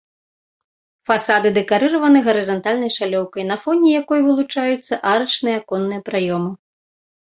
Фасады 1.11 1.47
дэкарыраваны 1.57 2.19
гарызантальнай 2.29 2.91
шалёўкай, 2.97 3.47
на 3.53 3.61
фоне 3.69 3.87
якой 4.01 4.19
вылучаюцца 4.27 4.93
арачныя 5.15 5.55
аконныя 5.65 6.01
праёмы. 6.13 6.51